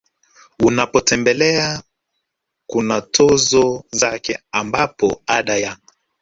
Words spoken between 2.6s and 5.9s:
kuna tozo zake ambapo Ada ya